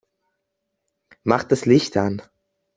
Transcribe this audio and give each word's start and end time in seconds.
Mach 1.23 1.43
das 1.43 1.65
Licht 1.67 1.95
an! 1.95 2.23